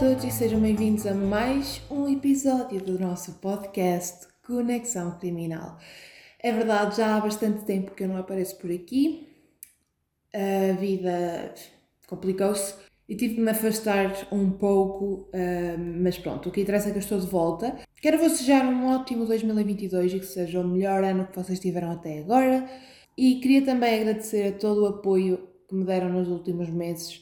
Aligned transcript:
todos 0.00 0.24
e 0.24 0.30
sejam 0.30 0.58
bem-vindos 0.58 1.06
a 1.06 1.12
mais 1.12 1.82
um 1.90 2.08
episódio 2.08 2.80
do 2.80 2.98
nosso 2.98 3.34
podcast 3.34 4.28
Conexão 4.46 5.18
Criminal. 5.18 5.76
É 6.42 6.50
verdade, 6.50 6.96
já 6.96 7.16
há 7.16 7.20
bastante 7.20 7.66
tempo 7.66 7.94
que 7.94 8.04
eu 8.04 8.08
não 8.08 8.16
apareço 8.16 8.56
por 8.56 8.70
aqui, 8.70 9.28
a 10.32 10.72
vida 10.72 11.54
complicou-se 12.06 12.76
e 13.06 13.14
tive 13.14 13.34
de 13.34 13.40
me 13.42 13.50
afastar 13.50 14.26
um 14.32 14.50
pouco, 14.50 15.28
mas 16.02 16.16
pronto, 16.16 16.48
o 16.48 16.52
que 16.52 16.62
interessa 16.62 16.88
é 16.88 16.92
que 16.92 16.96
eu 16.96 17.02
estou 17.02 17.20
de 17.20 17.26
volta. 17.26 17.76
Quero 18.00 18.16
desejar 18.16 18.64
um 18.64 18.86
ótimo 18.86 19.26
2022 19.26 20.14
e 20.14 20.20
que 20.20 20.26
seja 20.26 20.60
o 20.60 20.66
melhor 20.66 21.04
ano 21.04 21.26
que 21.26 21.36
vocês 21.36 21.60
tiveram 21.60 21.90
até 21.90 22.20
agora. 22.20 22.66
E 23.18 23.34
queria 23.34 23.62
também 23.66 24.00
agradecer 24.00 24.54
a 24.54 24.58
todo 24.58 24.82
o 24.82 24.86
apoio 24.86 25.46
que 25.68 25.74
me 25.74 25.84
deram 25.84 26.08
nos 26.08 26.28
últimos 26.28 26.70
meses 26.70 27.20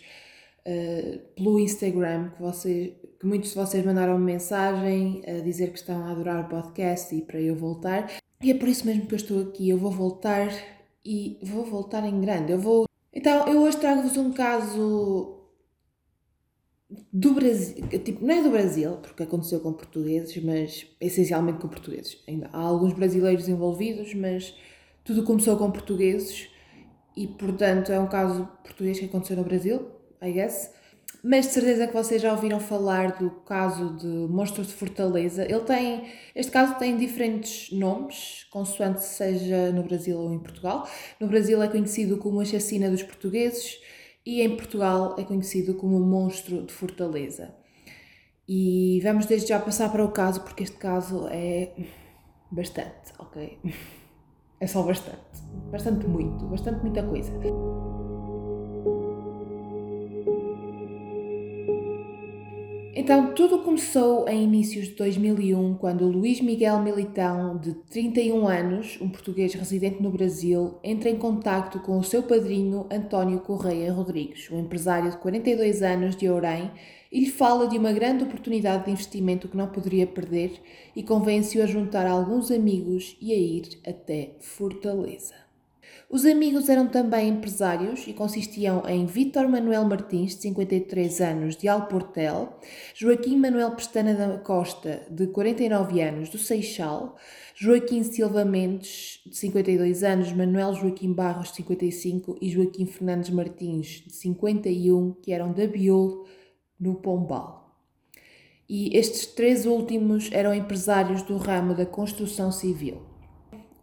uh, 0.69 1.19
pelo 1.35 1.59
Instagram, 1.59 2.31
que, 2.31 2.95
que 3.19 3.27
muitos 3.27 3.51
de 3.51 3.57
vocês 3.57 3.85
mandaram 3.85 4.19
mensagem 4.19 5.23
a 5.27 5.41
dizer 5.41 5.71
que 5.73 5.79
estão 5.79 6.05
a 6.05 6.11
adorar 6.11 6.45
o 6.45 6.49
podcast 6.49 7.15
e 7.15 7.23
para 7.23 7.41
eu 7.41 7.57
voltar. 7.57 8.11
E 8.43 8.51
é 8.51 8.55
por 8.55 8.69
isso 8.69 8.87
mesmo 8.87 9.07
que 9.07 9.15
eu 9.15 9.17
estou 9.17 9.41
aqui. 9.41 9.69
Eu 9.69 9.79
vou 9.79 9.91
voltar 9.91 10.49
e 11.05 11.39
vou 11.43 11.65
voltar 11.65 12.05
em 12.07 12.21
grande. 12.21 12.53
Eu 12.53 12.59
vou. 12.59 12.87
Então, 13.13 13.49
eu 13.49 13.63
hoje 13.63 13.79
trago-vos 13.79 14.17
um 14.17 14.33
caso 14.33 15.35
do 17.13 17.35
Brasil, 17.35 17.87
tipo, 18.03 18.25
não 18.25 18.35
é 18.35 18.43
do 18.43 18.51
Brasil, 18.51 18.97
porque 18.97 19.23
aconteceu 19.23 19.61
com 19.61 19.73
portugueses, 19.73 20.43
mas 20.43 20.87
essencialmente 21.01 21.59
com 21.59 21.69
portugueses. 21.69 22.23
Ainda 22.27 22.49
há 22.53 22.61
alguns 22.61 22.93
brasileiros 22.95 23.49
envolvidos, 23.49 24.15
mas 24.15 24.55
tudo 25.05 25.23
começou 25.23 25.57
com 25.57 25.71
portugueses 25.71 26.49
e, 27.17 27.27
portanto, 27.27 27.91
é 27.91 27.99
um 27.99 28.07
caso 28.07 28.49
português 28.63 28.99
que 28.99 29.07
aconteceu 29.07 29.37
no 29.37 29.45
Brasil, 29.45 29.98
I 30.23 30.33
guess. 30.33 30.73
Mas 31.23 31.47
de 31.47 31.53
certeza 31.53 31.87
que 31.89 31.93
vocês 31.93 32.23
já 32.23 32.33
ouviram 32.33 32.61
falar 32.61 33.19
do 33.19 33.31
caso 33.31 33.97
de 33.97 34.07
Monstros 34.07 34.69
de 34.69 34.75
Fortaleza. 34.75 35.43
Ele 35.43 35.61
tem, 35.61 36.05
este 36.35 36.53
caso 36.53 36.79
tem 36.79 36.97
diferentes 36.97 37.73
nomes, 37.73 38.47
consoante 38.51 39.03
seja 39.03 39.73
no 39.73 39.83
Brasil 39.83 40.17
ou 40.17 40.33
em 40.33 40.39
Portugal. 40.39 40.89
No 41.19 41.27
Brasil 41.27 41.61
é 41.63 41.69
conhecido 41.69 42.19
como 42.19 42.41
a 42.41 42.45
chacina 42.45 42.89
dos 42.89 43.03
portugueses 43.03 43.81
e 44.25 44.43
em 44.43 44.57
Portugal 44.57 45.17
é 45.19 45.25
conhecido 45.25 45.75
como 45.75 45.99
Monstro 45.99 46.65
de 46.65 46.73
Fortaleza. 46.73 47.53
E 48.49 49.01
vamos 49.03 49.27
desde 49.27 49.49
já 49.49 49.59
passar 49.59 49.91
para 49.91 50.05
o 50.05 50.13
caso, 50.13 50.41
porque 50.43 50.63
este 50.63 50.77
caso 50.77 51.27
é 51.31 51.73
bastante, 52.51 53.13
ok? 53.19 53.59
É 54.61 54.67
só 54.67 54.83
bastante. 54.83 55.41
Bastante 55.71 56.05
muito, 56.09 56.45
bastante 56.47 56.83
muita 56.83 57.01
coisa. 57.05 57.31
Então, 63.01 63.33
tudo 63.33 63.61
começou 63.61 64.29
em 64.29 64.43
inícios 64.43 64.89
de 64.89 64.97
2001, 64.97 65.77
quando 65.77 66.09
Luís 66.09 66.41
Miguel 66.41 66.81
Militão, 66.81 67.57
de 67.57 67.73
31 67.89 68.49
anos, 68.49 68.99
um 69.01 69.09
português 69.09 69.55
residente 69.55 70.03
no 70.03 70.11
Brasil, 70.11 70.81
entra 70.83 71.09
em 71.09 71.17
contacto 71.17 71.79
com 71.79 71.97
o 71.97 72.03
seu 72.03 72.25
padrinho 72.25 72.89
António 72.91 73.39
Correia 73.39 73.93
Rodrigues, 73.93 74.51
um 74.51 74.59
empresário 74.59 75.13
de 75.13 75.17
42 75.19 75.81
anos 75.81 76.17
de 76.17 76.29
Ourém, 76.29 76.73
e 77.13 77.21
lhe 77.21 77.31
fala 77.31 77.69
de 77.69 77.79
uma 77.79 77.93
grande 77.93 78.25
oportunidade 78.25 78.87
de 78.87 78.91
investimento 78.91 79.47
que 79.47 79.57
não 79.57 79.69
poderia 79.69 80.05
perder 80.05 80.61
e 80.97 81.01
convence-o 81.01 81.63
a 81.63 81.67
juntar 81.67 82.05
alguns 82.05 82.51
amigos 82.51 83.17
e 83.23 83.33
a 83.33 83.37
ir 83.37 83.81
até 83.87 84.35
Fortaleza. 84.41 85.48
Os 86.11 86.25
amigos 86.25 86.71
eram 86.71 86.89
também 86.89 87.29
empresários 87.29 88.07
e 88.07 88.15
consistiam 88.15 88.83
em 88.89 89.05
Vítor 89.05 89.47
Manuel 89.47 89.85
Martins, 89.85 90.35
de 90.37 90.43
53 90.43 91.21
anos, 91.21 91.57
de 91.57 91.69
Alportel, 91.69 92.59
Joaquim 92.95 93.37
Manuel 93.37 93.73
Pestana 93.73 94.15
da 94.15 94.39
Costa, 94.39 95.07
de 95.11 95.27
49 95.27 96.01
anos, 96.01 96.31
do 96.31 96.39
Seixal, 96.39 97.15
Joaquim 97.55 98.03
Silva 98.03 98.43
Mendes, 98.43 99.21
de 99.27 99.37
52 99.37 100.03
anos, 100.03 100.33
Manuel 100.33 100.73
Joaquim 100.75 101.13
Barros, 101.13 101.51
de 101.51 101.57
55 101.57 102.39
e 102.41 102.49
Joaquim 102.49 102.87
Fernandes 102.87 103.29
Martins, 103.29 104.03
de 104.07 104.13
51, 104.13 105.13
que 105.23 105.31
eram 105.31 105.53
da 105.53 105.67
Biol, 105.67 106.27
no 106.81 106.95
Pombal. 106.95 107.59
E 108.67 108.97
estes 108.97 109.27
três 109.27 109.67
últimos 109.67 110.31
eram 110.33 110.55
empresários 110.55 111.23
do 111.23 111.37
ramo 111.37 111.75
da 111.75 111.85
construção 111.85 112.53
civil. 112.53 113.08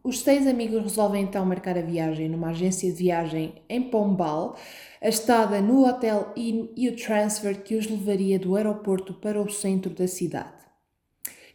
Os 0.06 0.20
seis 0.20 0.46
amigos 0.46 0.84
resolvem 0.84 1.24
então 1.24 1.44
marcar 1.44 1.76
a 1.76 1.82
viagem 1.82 2.30
numa 2.30 2.50
agência 2.50 2.92
de 2.92 2.96
viagem 2.96 3.56
em 3.68 3.82
Pombal, 3.82 4.56
a 5.02 5.10
estada 5.10 5.60
no 5.60 5.84
hotel 5.84 6.32
Inn 6.36 6.68
e 6.78 6.88
o 6.88 6.96
transfer 6.96 7.64
que 7.64 7.74
os 7.74 7.90
levaria 7.90 8.38
do 8.38 8.56
aeroporto 8.56 9.16
para 9.16 9.42
o 9.42 9.50
centro 9.50 9.96
da 9.96 10.08
cidade. 10.08 10.64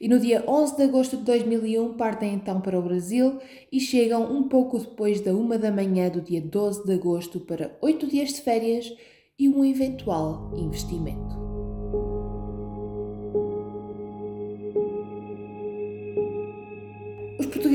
E 0.00 0.08
no 0.08 0.18
dia 0.18 0.42
11 0.48 0.76
de 0.76 0.82
agosto 0.82 1.16
de 1.18 1.22
2001 1.22 1.94
partem 1.94 2.34
então 2.34 2.60
para 2.60 2.76
o 2.76 2.82
Brasil 2.82 3.38
e 3.70 3.78
chegam 3.78 4.24
um 4.36 4.48
pouco 4.48 4.80
depois 4.80 5.20
da 5.20 5.32
uma 5.32 5.56
da 5.56 5.70
manhã 5.70 6.08
do 6.08 6.20
dia 6.20 6.40
12 6.40 6.84
de 6.84 6.94
agosto 6.94 7.38
para 7.38 7.78
oito 7.80 8.08
dias 8.08 8.30
de 8.30 8.40
férias 8.40 8.92
e 9.38 9.48
um 9.48 9.64
eventual 9.64 10.50
investimento. 10.56 11.49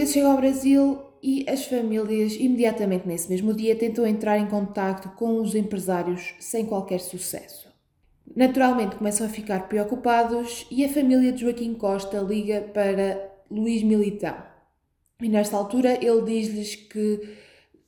Portugueses 0.05 0.23
ao 0.23 0.37
Brasil 0.37 1.01
e 1.21 1.45
as 1.49 1.65
famílias, 1.65 2.35
imediatamente 2.35 3.07
nesse 3.07 3.27
mesmo 3.27 3.53
dia, 3.53 3.75
tentam 3.75 4.05
entrar 4.05 4.37
em 4.37 4.45
contato 4.45 5.09
com 5.15 5.41
os 5.41 5.55
empresários 5.55 6.35
sem 6.39 6.65
qualquer 6.65 6.99
sucesso. 6.99 7.67
Naturalmente 8.35 8.97
começam 8.97 9.25
a 9.25 9.29
ficar 9.29 9.67
preocupados 9.67 10.67
e 10.69 10.85
a 10.85 10.89
família 10.89 11.31
de 11.31 11.41
Joaquim 11.41 11.73
Costa 11.73 12.19
liga 12.19 12.61
para 12.73 13.31
Luís 13.49 13.81
Militão. 13.81 14.35
E 15.21 15.27
nesta 15.27 15.57
altura 15.57 15.93
ele 16.05 16.21
diz-lhes 16.21 16.75
que 16.75 17.21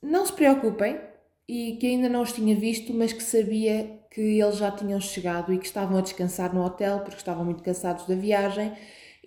não 0.02 0.26
se 0.26 0.32
preocupem 0.32 0.98
e 1.46 1.76
que 1.76 1.86
ainda 1.86 2.08
não 2.08 2.22
os 2.22 2.32
tinha 2.32 2.56
visto, 2.56 2.92
mas 2.92 3.12
que 3.12 3.22
sabia 3.22 3.98
que 4.10 4.40
eles 4.40 4.56
já 4.56 4.70
tinham 4.70 5.00
chegado 5.00 5.52
e 5.52 5.58
que 5.58 5.66
estavam 5.66 5.98
a 5.98 6.00
descansar 6.00 6.52
no 6.54 6.64
hotel 6.64 7.00
porque 7.00 7.18
estavam 7.18 7.44
muito 7.44 7.62
cansados 7.62 8.06
da 8.06 8.14
viagem 8.14 8.72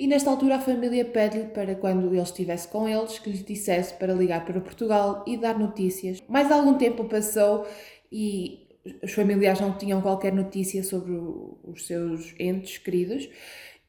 e 0.01 0.07
nesta 0.07 0.31
altura 0.31 0.55
a 0.55 0.59
família 0.59 1.05
pede-lhe 1.05 1.49
para 1.49 1.75
quando 1.75 2.07
ele 2.07 2.19
estivesse 2.19 2.67
com 2.67 2.89
eles 2.89 3.19
que 3.19 3.29
lhe 3.29 3.37
dissesse 3.37 3.93
para 3.93 4.15
ligar 4.15 4.43
para 4.43 4.59
Portugal 4.59 5.23
e 5.27 5.37
dar 5.37 5.59
notícias. 5.59 6.19
Mais 6.27 6.51
algum 6.51 6.75
tempo 6.75 7.03
passou 7.03 7.67
e 8.11 8.67
os 9.03 9.13
familiares 9.13 9.61
não 9.61 9.77
tinham 9.77 10.01
qualquer 10.01 10.33
notícia 10.33 10.83
sobre 10.83 11.11
os 11.11 11.85
seus 11.85 12.33
entes 12.39 12.79
queridos 12.79 13.29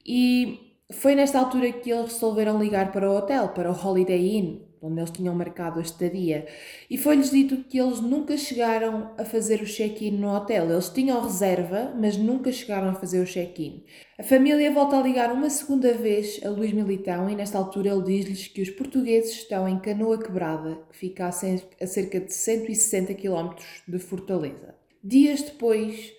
e 0.05 0.72
foi 0.93 1.15
nesta 1.15 1.39
altura 1.39 1.73
que 1.73 1.91
eles 1.91 2.13
resolveram 2.13 2.63
ligar 2.63 2.93
para 2.93 3.11
o 3.11 3.17
hotel, 3.17 3.49
para 3.49 3.71
o 3.71 3.75
Holiday 3.75 4.37
Inn, 4.37 4.61
onde 4.83 4.99
eles 4.99 5.13
tinham 5.13 5.35
marcado 5.35 5.79
a 5.79 5.83
estadia, 5.83 6.45
e 6.91 6.99
foi-lhes 6.99 7.31
dito 7.31 7.59
que 7.69 7.79
eles 7.79 8.01
nunca 8.01 8.37
chegaram 8.37 9.13
a 9.17 9.25
fazer 9.25 9.63
o 9.63 9.65
check-in 9.65 10.11
no 10.11 10.35
hotel. 10.35 10.69
Eles 10.69 10.89
tinham 10.89 11.23
reserva, 11.23 11.95
mas 11.97 12.17
nunca 12.17 12.51
chegaram 12.51 12.89
a 12.89 12.95
fazer 12.95 13.21
o 13.21 13.25
check-in. 13.25 13.85
A 14.19 14.25
família 14.25 14.73
volta 14.73 14.99
a 14.99 15.03
ligar 15.03 15.33
uma 15.33 15.49
segunda 15.49 15.95
vez 15.95 16.41
a 16.45 16.49
Luís 16.49 16.73
Militão 16.73 17.31
e 17.31 17.37
nesta 17.37 17.59
altura 17.59 17.91
ele 17.91 18.03
diz-lhes 18.03 18.49
que 18.49 18.61
os 18.61 18.71
portugueses 18.71 19.35
estão 19.35 19.69
em 19.69 19.79
Canoa 19.79 20.19
Quebrada, 20.19 20.81
que 20.91 20.97
fica 20.97 21.29
a 21.29 21.33
cerca 21.33 22.21
de 22.21 22.35
160 22.35 23.15
km 23.15 23.51
de 23.87 23.99
Fortaleza. 24.01 24.75
Dias 25.03 25.43
depois, 25.43 26.13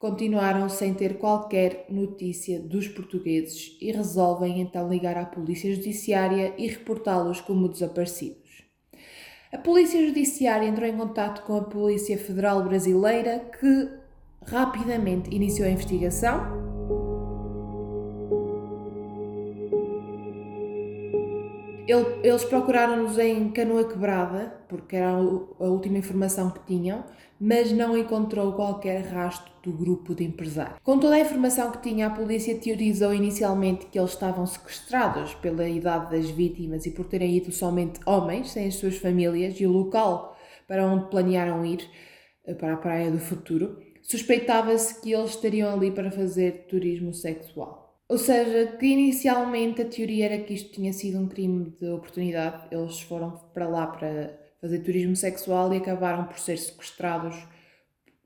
continuaram 0.00 0.66
sem 0.70 0.94
ter 0.94 1.18
qualquer 1.18 1.84
notícia 1.90 2.58
dos 2.58 2.88
portugueses 2.88 3.76
e 3.82 3.92
resolvem 3.92 4.62
então 4.62 4.88
ligar 4.88 5.16
à 5.18 5.26
Polícia 5.26 5.72
Judiciária 5.74 6.54
e 6.56 6.66
reportá-los 6.66 7.42
como 7.42 7.68
desaparecidos. 7.68 8.64
A 9.52 9.58
Polícia 9.58 10.04
Judiciária 10.04 10.66
entrou 10.66 10.88
em 10.88 10.96
contato 10.96 11.42
com 11.42 11.54
a 11.54 11.64
Polícia 11.64 12.16
Federal 12.16 12.64
Brasileira, 12.64 13.50
que 13.60 13.90
rapidamente 14.46 15.28
iniciou 15.34 15.68
a 15.68 15.70
investigação 15.70 16.70
Eles 22.22 22.44
procuraram-nos 22.44 23.18
em 23.18 23.50
Canoa 23.50 23.82
Quebrada, 23.82 24.54
porque 24.68 24.94
era 24.94 25.10
a 25.10 25.64
última 25.64 25.98
informação 25.98 26.48
que 26.48 26.60
tinham, 26.64 27.02
mas 27.40 27.72
não 27.72 27.96
encontrou 27.96 28.52
qualquer 28.52 29.00
rastro 29.06 29.50
do 29.62 29.72
grupo 29.72 30.14
de 30.14 30.24
empresários. 30.24 30.78
Com 30.82 30.98
toda 30.98 31.14
a 31.14 31.20
informação 31.20 31.70
que 31.70 31.82
tinha, 31.82 32.06
a 32.06 32.10
polícia 32.10 32.54
teorizou 32.58 33.14
inicialmente 33.14 33.86
que 33.86 33.98
eles 33.98 34.10
estavam 34.10 34.44
sequestrados 34.46 35.34
pela 35.36 35.66
idade 35.66 36.10
das 36.10 36.28
vítimas 36.28 36.84
e 36.84 36.90
por 36.90 37.06
terem 37.06 37.36
ido 37.36 37.50
somente 37.50 37.98
homens, 38.04 38.50
sem 38.50 38.66
as 38.66 38.74
suas 38.74 38.98
famílias, 38.98 39.58
e 39.58 39.66
o 39.66 39.72
local 39.72 40.36
para 40.68 40.86
onde 40.86 41.08
planearam 41.10 41.64
ir, 41.64 41.80
eh, 42.44 42.54
para 42.54 42.74
a 42.74 42.76
Praia 42.76 43.10
do 43.10 43.18
Futuro, 43.18 43.78
suspeitava-se 44.02 45.00
que 45.00 45.12
eles 45.12 45.30
estariam 45.30 45.72
ali 45.72 45.90
para 45.90 46.10
fazer 46.10 46.66
turismo 46.68 47.12
sexual. 47.14 47.98
Ou 48.08 48.18
seja, 48.18 48.76
que 48.76 48.86
inicialmente 48.86 49.82
a 49.82 49.84
teoria 49.84 50.26
era 50.26 50.38
que 50.38 50.52
isto 50.52 50.72
tinha 50.72 50.92
sido 50.92 51.18
um 51.18 51.28
crime 51.28 51.74
de 51.80 51.88
oportunidade, 51.90 52.68
eles 52.70 53.00
foram 53.00 53.30
para 53.54 53.68
lá 53.68 53.86
para 53.86 54.38
fazer 54.60 54.80
turismo 54.80 55.16
sexual 55.16 55.72
e 55.72 55.78
acabaram 55.78 56.24
por 56.24 56.38
ser 56.38 56.58
sequestrados 56.58 57.36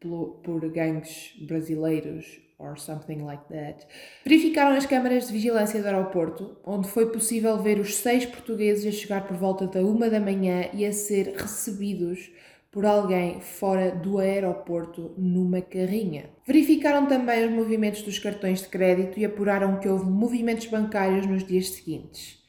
por, 0.00 0.68
gangues 0.70 1.34
brasileiros 1.40 2.40
or 2.58 2.78
something 2.78 3.22
like 3.22 3.44
that. 3.48 3.86
Verificaram 4.24 4.76
as 4.76 4.86
câmaras 4.86 5.26
de 5.26 5.32
vigilância 5.32 5.80
do 5.80 5.86
aeroporto, 5.86 6.56
onde 6.64 6.88
foi 6.88 7.10
possível 7.10 7.58
ver 7.62 7.78
os 7.78 7.96
seis 7.96 8.26
portugueses 8.26 8.86
a 8.86 8.96
chegar 8.96 9.26
por 9.26 9.36
volta 9.36 9.66
da 9.66 9.80
uma 9.80 10.10
da 10.10 10.20
manhã 10.20 10.68
e 10.72 10.84
a 10.84 10.92
ser 10.92 11.34
recebidos 11.36 12.30
por 12.70 12.84
alguém 12.84 13.40
fora 13.40 13.92
do 13.92 14.18
aeroporto 14.18 15.14
numa 15.16 15.60
carrinha. 15.60 16.28
Verificaram 16.44 17.06
também 17.06 17.46
os 17.46 17.52
movimentos 17.52 18.02
dos 18.02 18.18
cartões 18.18 18.62
de 18.62 18.68
crédito 18.68 19.18
e 19.18 19.24
apuraram 19.24 19.78
que 19.78 19.88
houve 19.88 20.10
movimentos 20.10 20.66
bancários 20.66 21.24
nos 21.24 21.46
dias 21.46 21.70
seguintes. 21.70 22.43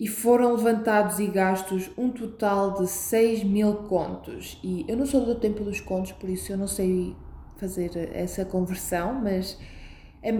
E 0.00 0.08
foram 0.08 0.54
levantados 0.54 1.18
e 1.18 1.26
gastos 1.26 1.90
um 1.96 2.08
total 2.08 2.72
de 2.72 2.88
6 2.88 3.44
mil 3.44 3.74
contos. 3.82 4.58
E 4.64 4.86
eu 4.88 4.96
não 4.96 5.04
sou 5.04 5.24
do 5.26 5.34
tempo 5.34 5.62
dos 5.62 5.78
contos, 5.78 6.12
por 6.12 6.30
isso 6.30 6.50
eu 6.50 6.56
não 6.56 6.66
sei 6.66 7.14
fazer 7.58 8.10
essa 8.14 8.42
conversão, 8.46 9.12
mas 9.12 9.58
é, 10.22 10.32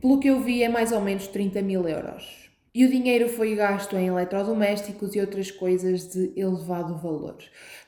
pelo 0.00 0.20
que 0.20 0.28
eu 0.28 0.40
vi 0.40 0.62
é 0.62 0.68
mais 0.68 0.92
ou 0.92 1.00
menos 1.00 1.26
30 1.26 1.60
mil 1.62 1.88
euros. 1.88 2.47
E 2.78 2.84
o 2.84 2.88
dinheiro 2.88 3.28
foi 3.28 3.56
gasto 3.56 3.96
em 3.96 4.06
eletrodomésticos 4.06 5.12
e 5.12 5.20
outras 5.20 5.50
coisas 5.50 6.12
de 6.12 6.32
elevado 6.36 6.96
valor. 6.96 7.36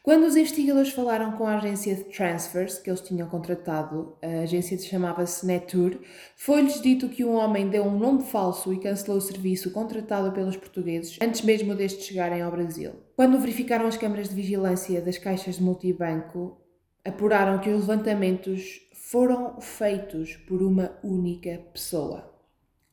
Quando 0.03 0.25
os 0.25 0.35
investigadores 0.35 0.91
falaram 0.91 1.31
com 1.37 1.47
a 1.47 1.59
agência 1.59 1.95
de 1.95 2.03
transfers 2.07 2.77
que 2.77 2.91
eles 2.91 3.01
tinham 3.01 3.29
contratado, 3.29 4.17
a 4.21 4.41
agência 4.43 4.77
chamava-se 4.79 5.47
Netur, 5.47 6.01
foi-lhes 6.37 6.81
dito 6.83 7.09
que 7.09 7.25
um 7.25 7.37
homem 7.37 7.69
deu 7.69 7.85
um 7.85 7.97
nome 7.97 8.25
falso 8.25 8.73
e 8.73 8.81
cancelou 8.81 9.19
o 9.19 9.21
serviço 9.21 9.71
contratado 9.71 10.33
pelos 10.33 10.57
portugueses 10.57 11.19
antes 11.23 11.43
mesmo 11.43 11.73
destes 11.77 12.07
chegarem 12.07 12.43
ao 12.43 12.51
Brasil. 12.51 12.91
Quando 13.15 13.39
verificaram 13.39 13.87
as 13.87 13.97
câmaras 13.97 14.29
de 14.29 14.35
vigilância 14.35 15.01
das 15.01 15.19
caixas 15.19 15.55
de 15.55 15.63
multibanco, 15.63 16.61
apuraram 17.05 17.61
que 17.61 17.71
os 17.71 17.87
levantamentos 17.87 18.81
foram 18.93 19.61
feitos 19.61 20.35
por 20.49 20.61
uma 20.61 20.99
única 21.05 21.61
pessoa. 21.73 22.30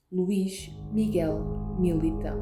Luís 0.09 0.69
Miguel 0.93 1.37
Militão. 1.77 2.37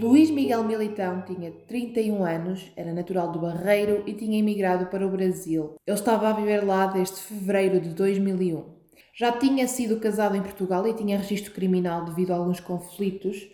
Luís 0.00 0.30
Miguel 0.30 0.64
Militão 0.64 1.22
tinha 1.26 1.52
31 1.68 2.24
anos, 2.24 2.72
era 2.74 2.94
natural 2.94 3.32
do 3.32 3.40
Barreiro 3.40 4.02
e 4.06 4.14
tinha 4.14 4.38
emigrado 4.38 4.86
para 4.86 5.06
o 5.06 5.10
Brasil. 5.10 5.74
Ele 5.86 5.94
estava 5.94 6.30
a 6.30 6.32
viver 6.32 6.64
lá 6.64 6.86
desde 6.86 7.16
fevereiro 7.16 7.78
de 7.82 7.90
2001. 7.90 8.64
Já 9.14 9.32
tinha 9.32 9.68
sido 9.68 10.00
casado 10.00 10.36
em 10.36 10.42
Portugal 10.42 10.88
e 10.88 10.94
tinha 10.94 11.18
registro 11.18 11.52
criminal 11.52 12.06
devido 12.06 12.30
a 12.30 12.36
alguns 12.36 12.60
conflitos 12.60 13.46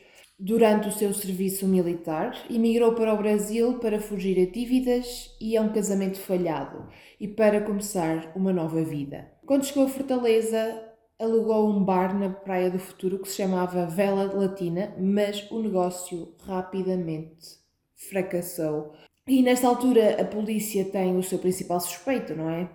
Durante 0.44 0.88
o 0.88 0.90
seu 0.90 1.14
serviço 1.14 1.68
militar, 1.68 2.36
emigrou 2.50 2.96
para 2.96 3.14
o 3.14 3.16
Brasil 3.16 3.78
para 3.78 4.00
fugir 4.00 4.36
a 4.42 4.50
dívidas 4.50 5.30
e 5.40 5.56
a 5.56 5.62
um 5.62 5.72
casamento 5.72 6.18
falhado 6.18 6.88
e 7.20 7.28
para 7.28 7.60
começar 7.60 8.32
uma 8.34 8.52
nova 8.52 8.82
vida. 8.82 9.30
Quando 9.46 9.64
chegou 9.64 9.84
a 9.84 9.88
Fortaleza, 9.88 10.82
alugou 11.16 11.70
um 11.70 11.84
bar 11.84 12.18
na 12.18 12.28
Praia 12.28 12.72
do 12.72 12.80
Futuro 12.80 13.20
que 13.20 13.28
se 13.28 13.36
chamava 13.36 13.86
Vela 13.86 14.32
Latina, 14.34 14.92
mas 14.98 15.48
o 15.48 15.62
negócio 15.62 16.34
rapidamente 16.44 17.60
fracassou. 17.94 18.94
E 19.28 19.42
nesta 19.42 19.68
altura 19.68 20.20
a 20.20 20.24
polícia 20.24 20.84
tem 20.86 21.16
o 21.16 21.22
seu 21.22 21.38
principal 21.38 21.78
suspeito, 21.78 22.34
não 22.34 22.50
é? 22.50 22.68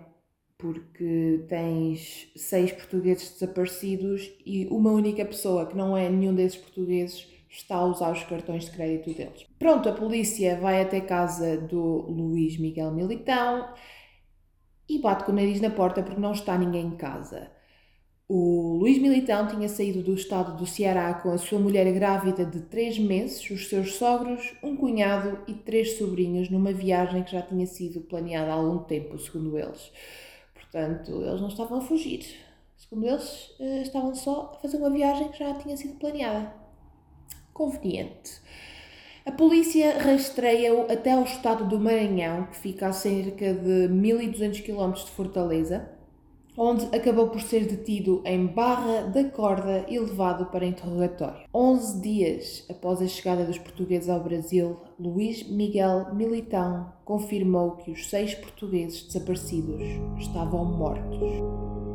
Porque 0.56 1.44
tens 1.46 2.32
seis 2.34 2.72
portugueses 2.72 3.30
desaparecidos 3.30 4.32
e 4.46 4.66
uma 4.68 4.90
única 4.90 5.22
pessoa 5.26 5.66
que 5.66 5.76
não 5.76 5.94
é 5.94 6.08
nenhum 6.08 6.34
desses 6.34 6.56
portugueses 6.56 7.36
está 7.50 7.76
a 7.76 7.86
usar 7.86 8.12
os 8.12 8.22
cartões 8.24 8.64
de 8.66 8.72
crédito 8.72 9.16
deles. 9.16 9.46
Pronto, 9.58 9.88
a 9.88 9.92
polícia 9.92 10.58
vai 10.60 10.82
até 10.82 11.00
casa 11.00 11.56
do 11.56 12.02
Luís 12.10 12.58
Miguel 12.58 12.92
Militão 12.92 13.72
e 14.88 14.98
bate 14.98 15.24
com 15.24 15.32
o 15.32 15.34
nariz 15.34 15.60
na 15.60 15.70
porta 15.70 16.02
porque 16.02 16.20
não 16.20 16.32
está 16.32 16.56
ninguém 16.56 16.86
em 16.86 16.96
casa. 16.96 17.50
O 18.30 18.76
Luís 18.78 18.98
Militão 18.98 19.46
tinha 19.46 19.68
saído 19.70 20.02
do 20.02 20.12
estado 20.12 20.54
do 20.54 20.66
Ceará 20.66 21.14
com 21.14 21.30
a 21.30 21.38
sua 21.38 21.58
mulher 21.58 21.90
grávida 21.94 22.44
de 22.44 22.60
3 22.60 22.98
meses, 22.98 23.48
os 23.50 23.68
seus 23.68 23.94
sogros, 23.94 24.54
um 24.62 24.76
cunhado 24.76 25.38
e 25.48 25.54
três 25.54 25.96
sobrinhos 25.96 26.50
numa 26.50 26.70
viagem 26.70 27.22
que 27.22 27.32
já 27.32 27.40
tinha 27.40 27.66
sido 27.66 28.02
planeada 28.02 28.50
há 28.50 28.54
algum 28.54 28.84
tempo, 28.84 29.18
segundo 29.18 29.58
eles. 29.58 29.90
Portanto, 30.52 31.22
eles 31.22 31.40
não 31.40 31.48
estavam 31.48 31.78
a 31.78 31.80
fugir. 31.80 32.26
Segundo 32.76 33.06
eles, 33.06 33.54
eh, 33.60 33.80
estavam 33.82 34.14
só 34.14 34.52
a 34.54 34.60
fazer 34.60 34.76
uma 34.76 34.90
viagem 34.90 35.28
que 35.28 35.38
já 35.38 35.54
tinha 35.54 35.76
sido 35.76 35.98
planeada 35.98 36.67
conveniente. 37.58 38.40
A 39.26 39.32
polícia 39.32 39.98
rastreia-o 39.98 40.90
até 40.90 41.10
ao 41.12 41.24
estado 41.24 41.66
do 41.66 41.78
Maranhão, 41.78 42.44
que 42.44 42.56
fica 42.56 42.86
a 42.86 42.92
cerca 42.92 43.52
de 43.52 43.88
1200 43.88 44.60
km 44.60 44.92
de 44.92 45.10
Fortaleza, 45.10 45.90
onde 46.56 46.86
acabou 46.96 47.28
por 47.28 47.40
ser 47.40 47.66
detido 47.66 48.22
em 48.24 48.46
Barra 48.46 49.02
da 49.02 49.24
Corda 49.24 49.84
e 49.88 49.98
levado 49.98 50.46
para 50.46 50.66
interrogatório. 50.66 51.46
11 51.52 52.00
dias 52.00 52.64
após 52.70 53.02
a 53.02 53.06
chegada 53.06 53.44
dos 53.44 53.58
portugueses 53.58 54.08
ao 54.08 54.20
Brasil, 54.20 54.76
Luís 54.98 55.48
Miguel 55.48 56.14
Militão 56.14 56.92
confirmou 57.04 57.72
que 57.72 57.90
os 57.90 58.08
seis 58.08 58.34
portugueses 58.34 59.02
desaparecidos 59.02 59.82
estavam 60.18 60.64
mortos. 60.64 61.87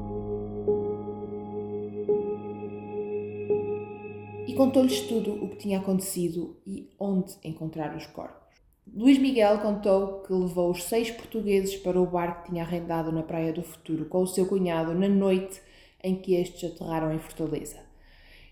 E 4.48 4.54
contou-lhes 4.54 5.02
tudo 5.02 5.34
o 5.44 5.50
que 5.50 5.58
tinha 5.58 5.80
acontecido 5.80 6.58
e 6.66 6.90
onde 7.00 7.34
encontrar 7.44 7.96
os 7.96 8.06
corpos. 8.08 8.44
Luís 8.92 9.18
Miguel 9.18 9.60
contou 9.60 10.22
que 10.22 10.34
levou 10.34 10.70
os 10.70 10.84
seis 10.84 11.10
portugueses 11.10 11.76
para 11.78 12.00
o 12.00 12.06
bar 12.06 12.44
que 12.44 12.52
tinha 12.52 12.64
arrendado 12.64 13.12
na 13.12 13.24
Praia 13.24 13.54
do 13.54 13.64
Futuro 13.64 14.06
com 14.06 14.22
o 14.22 14.28
seu 14.28 14.46
cunhado 14.46 14.94
na 14.94 15.08
noite 15.08 15.62
em 16.04 16.16
que 16.16 16.36
estes 16.36 16.72
aterraram 16.72 17.14
em 17.14 17.20
Fortaleza. 17.20 17.78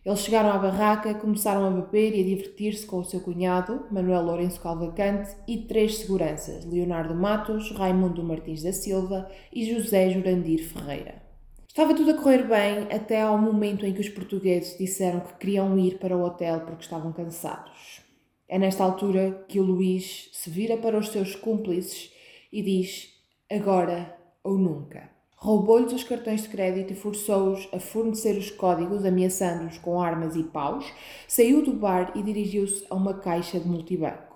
Eles 0.04 0.22
chegaram 0.22 0.50
à 0.50 0.58
barraca, 0.58 1.14
começaram 1.14 1.66
a 1.68 1.70
beber 1.70 2.16
e 2.16 2.22
a 2.22 2.26
divertir-se 2.26 2.88
com 2.88 3.00
o 3.00 3.06
seu 3.06 3.22
cunhado, 3.22 3.86
Manuel 3.92 4.24
Lourenço 4.24 4.60
Calvacante, 4.60 5.36
e 5.48 5.60
três 5.60 6.00
seguranças, 6.00 6.66
Leonardo 6.66 7.14
Matos, 7.14 7.70
Raimundo 7.72 8.24
Martins 8.24 8.64
da 8.64 8.74
Silva 8.74 9.30
e 9.54 9.72
José 9.72 10.10
Jurandir 10.10 10.68
Ferreira. 10.68 11.31
Estava 11.72 11.94
tudo 11.94 12.12
a 12.12 12.14
correr 12.16 12.44
bem 12.44 12.94
até 12.94 13.22
ao 13.22 13.38
momento 13.38 13.86
em 13.86 13.94
que 13.94 14.02
os 14.02 14.10
portugueses 14.10 14.78
disseram 14.78 15.22
que 15.22 15.36
queriam 15.36 15.80
ir 15.80 16.00
para 16.00 16.18
o 16.18 16.22
hotel 16.22 16.60
porque 16.66 16.84
estavam 16.84 17.14
cansados. 17.14 18.01
É 18.46 18.60
nesta 18.60 18.84
altura 18.84 19.46
que 19.48 19.58
o 19.58 19.63
Luís 19.63 20.30
se 20.34 20.50
vira 20.50 20.75
para 20.75 20.98
os 20.98 21.08
seus 21.08 21.34
cúmplices 21.34 22.12
e 22.51 22.62
diz: 22.62 23.13
agora 23.50 24.13
ou 24.44 24.58
nunca. 24.58 25.10
Roubou-lhes 25.38 25.94
os 25.94 26.04
cartões 26.04 26.44
de 26.44 26.50
crédito 26.50 26.92
e 26.92 26.96
forçou-os 26.96 27.70
a 27.72 27.80
fornecer 27.80 28.38
os 28.38 28.51
códigos, 28.51 29.06
ameaçando-os 29.06 29.78
com 29.78 29.98
armas 29.98 30.36
e 30.36 30.44
paus, 30.44 30.92
saiu 31.25 31.63
do 31.63 31.72
bar 31.72 32.12
e 32.18 32.22
dirigiu-se 32.22 32.86
a 32.90 32.96
uma 32.96 33.13
caixa 33.13 33.58
de 33.58 33.68
multibanco. 33.70 34.31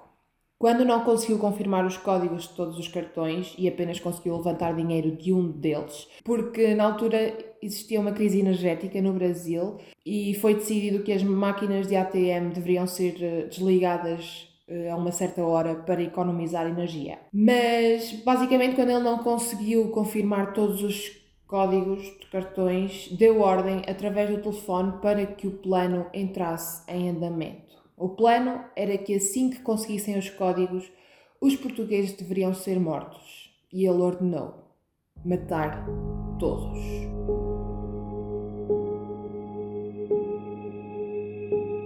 Quando 0.58 0.86
não 0.86 1.04
conseguiu 1.04 1.38
confirmar 1.38 1.86
os 1.86 1.98
códigos 1.98 2.44
de 2.44 2.50
todos 2.50 2.80
os 2.80 2.88
cartões 2.88 3.54
e 3.58 3.68
apenas 3.68 4.00
conseguiu 4.00 4.38
levantar 4.38 4.74
dinheiro 4.74 5.12
de 5.12 5.34
um 5.34 5.52
deles, 5.52 6.08
porque 6.24 6.74
na 6.74 6.86
altura 6.86 7.38
existia 7.62 8.00
uma 8.00 8.14
crise 8.14 8.40
energética 8.40 9.02
no 9.02 9.14
Brasil 9.14 9.78
e 10.06 10.34
foi 10.36 10.56
decidido 10.56 11.04
que 11.04 11.12
as 11.12 11.24
máquinas 11.24 11.88
de 11.88 11.96
ATM 11.96 12.54
deveriam 12.54 12.88
ser 12.88 13.22
eh, 13.22 13.48
desligadas 13.48 14.48
eh, 14.68 14.90
a 14.90 14.96
uma 14.96 15.12
certa 15.12 15.44
hora 15.44 15.76
para 15.76 16.02
economizar 16.02 16.66
energia. 16.68 17.20
Mas 17.34 18.12
basicamente, 18.24 18.76
quando 18.76 18.90
ele 18.92 19.04
não 19.04 19.18
conseguiu 19.20 19.90
confirmar 19.90 20.54
todos 20.54 20.82
os 20.82 21.26
códigos 21.48 22.02
de 22.02 22.26
cartões, 22.32 23.10
deu 23.12 23.42
ordem 23.42 23.82
através 23.88 24.30
do 24.30 24.42
telefone 24.42 24.94
para 25.02 25.26
que 25.26 25.48
o 25.48 25.52
plano 25.52 26.08
entrasse 26.14 26.84
em 26.92 27.10
andamento. 27.10 27.65
O 27.98 28.10
plano 28.10 28.66
era 28.76 28.98
que 28.98 29.16
assim 29.16 29.50
que 29.50 29.62
conseguissem 29.62 30.18
os 30.18 30.30
códigos, 30.30 30.92
os 31.40 31.56
portugueses 31.56 32.12
deveriam 32.12 32.54
ser 32.54 32.78
mortos. 32.78 33.56
E 33.72 33.86
ele 33.86 34.02
ordenou 34.02 34.54
matar 35.24 35.86
todos. 36.38 36.78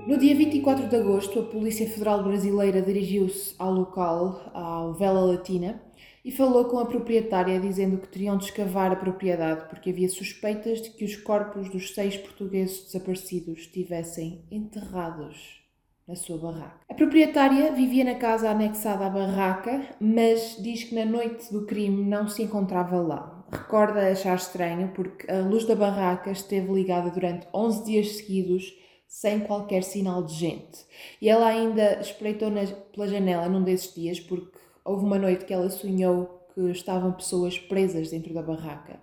No 0.08 0.18
dia 0.18 0.36
24 0.36 0.88
de 0.88 0.96
agosto, 0.96 1.40
a 1.40 1.44
Polícia 1.44 1.88
Federal 1.88 2.24
Brasileira 2.24 2.82
dirigiu-se 2.82 3.54
ao 3.60 3.72
local, 3.72 4.50
ao 4.52 4.96
Vela 4.96 5.22
Latina, 5.22 5.80
e 6.26 6.32
falou 6.32 6.66
com 6.66 6.80
a 6.80 6.88
proprietária 6.88 7.60
dizendo 7.60 8.00
que 8.00 8.08
teriam 8.08 8.36
de 8.36 8.46
escavar 8.46 8.92
a 8.92 8.96
propriedade 8.96 9.70
porque 9.70 9.92
havia 9.92 10.10
suspeitas 10.10 10.82
de 10.82 10.90
que 10.90 11.06
os 11.06 11.16
corpos 11.16 11.70
dos 11.70 11.94
seis 11.94 12.18
portugueses 12.18 12.86
desaparecidos 12.86 13.60
estivessem 13.60 14.44
enterrados 14.50 15.59
na 16.10 16.16
sua 16.16 16.40
barraca. 16.40 16.80
A 16.90 16.94
proprietária 16.96 17.72
vivia 17.72 18.04
na 18.04 18.16
casa 18.16 18.50
anexada 18.50 19.06
à 19.06 19.10
barraca, 19.12 19.86
mas 20.02 20.58
diz 20.60 20.86
que 20.86 20.96
na 20.96 21.06
noite 21.06 21.54
do 21.54 21.68
crime 21.68 22.04
não 22.04 22.28
se 22.28 22.42
encontrava 22.42 23.00
lá. 23.00 23.46
Recorda 23.52 24.12
achar 24.12 24.36
estranho 24.36 24.92
porque 24.96 25.32
a 25.32 25.42
luz 25.42 25.66
da 25.66 25.76
barraca 25.76 26.32
esteve 26.32 26.74
ligada 26.74 27.12
durante 27.12 27.48
11 27.54 27.86
dias 27.86 28.08
seguidos 28.18 28.74
sem 29.08 29.42
qualquer 29.42 29.84
sinal 29.84 30.24
de 30.24 30.34
gente. 30.34 30.84
E 31.22 31.30
ela 31.30 31.46
ainda 31.46 32.00
espreitou 32.00 32.50
na, 32.50 32.66
pela 32.66 33.08
janela 33.08 33.48
num 33.48 33.64
desses 33.64 33.94
dias 33.94 34.20
porque 34.20 34.58
houve 34.84 35.06
uma 35.06 35.20
noite 35.20 35.46
que 35.46 35.54
ela 35.54 35.70
sonhou 35.70 36.48
que 36.56 36.62
estavam 36.72 37.12
pessoas 37.12 37.60
presas 37.60 38.10
dentro 38.10 38.34
da 38.34 38.42
barraca. 38.42 39.00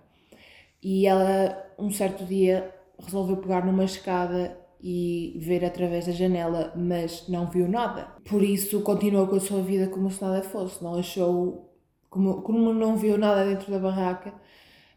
E 0.83 1.07
ela, 1.07 1.71
um 1.79 1.89
certo 1.89 2.25
dia, 2.25 2.73
resolveu 2.99 3.37
pegar 3.37 3.65
numa 3.65 3.85
escada 3.85 4.66
e 4.81 5.37
ver 5.39 5.65
através 5.65 6.05
da 6.05 6.11
janela, 6.11 6.73
mas 6.75 7.27
não 7.27 7.47
viu 7.47 7.67
nada. 7.67 8.11
Por 8.25 8.43
isso 8.43 8.81
continuou 8.81 9.27
com 9.27 9.35
a 9.35 9.39
sua 9.39 9.61
vida 9.61 9.87
como 9.87 10.09
se 10.11 10.21
nada 10.21 10.41
fosse. 10.43 10.83
Não 10.83 10.95
achou, 10.95 11.73
como, 12.09 12.41
como 12.41 12.73
não 12.73 12.95
viu 12.95 13.17
nada 13.17 13.45
dentro 13.45 13.71
da 13.71 13.79
barraca, 13.79 14.33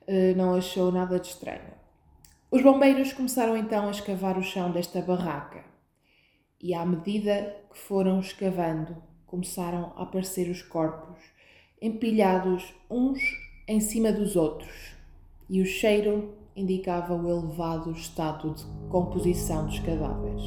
eh, 0.06 0.34
não 0.34 0.54
achou 0.54 0.92
nada 0.92 1.18
de 1.18 1.28
estranho. 1.28 1.72
Os 2.50 2.62
bombeiros 2.62 3.12
começaram 3.12 3.56
então 3.56 3.88
a 3.88 3.90
escavar 3.92 4.37
o 4.38 4.42
chão 4.42 4.70
desta 4.70 5.00
barraca. 5.00 5.64
E 6.60 6.75
à 6.75 6.84
medida 6.84 7.56
que 7.70 7.78
foram 7.78 8.20
escavando, 8.20 8.96
começaram 9.25 9.92
a 9.96 10.02
aparecer 10.02 10.50
os 10.50 10.60
corpos, 10.60 11.18
empilhados 11.80 12.75
uns 12.90 13.20
em 13.68 13.78
cima 13.78 14.12
dos 14.12 14.34
outros, 14.34 14.94
e 15.49 15.62
o 15.62 15.64
cheiro 15.64 16.34
indicava 16.61 17.14
o 17.14 17.29
elevado 17.29 17.90
estado 17.93 18.55
de 18.55 18.64
composição 18.88 19.67
dos 19.67 19.79
cadáveres. 19.81 20.43